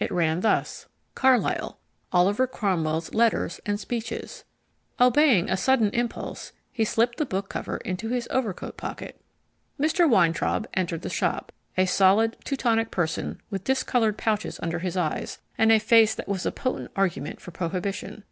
It 0.00 0.10
ran 0.10 0.40
thus: 0.40 0.86
CARLYLE 1.14 1.78
OLIVER 2.12 2.48
CROMWELL'S 2.48 3.14
LETTERS 3.14 3.60
AND 3.64 3.78
SPEECHES 3.78 4.42
Obeying 4.98 5.48
a 5.48 5.56
sudden 5.56 5.90
impulse, 5.90 6.50
he 6.72 6.84
slipped 6.84 7.16
the 7.16 7.24
book 7.24 7.48
cover 7.48 7.76
in 7.76 7.96
his 7.96 8.26
overcoat 8.28 8.76
pocket. 8.76 9.20
Mr. 9.78 10.10
Weintraub 10.10 10.66
entered 10.74 11.02
the 11.02 11.08
shop, 11.08 11.52
a 11.76 11.86
solid 11.86 12.36
Teutonic 12.42 12.90
person 12.90 13.40
with 13.50 13.62
discoloured 13.62 14.18
pouches 14.18 14.58
under 14.64 14.80
his 14.80 14.96
eyes 14.96 15.38
and 15.56 15.70
a 15.70 15.78
face 15.78 16.12
that 16.12 16.26
was 16.26 16.44
a 16.44 16.50
potent 16.50 16.90
argument 16.96 17.38
for 17.40 17.52
prohibition. 17.52 18.24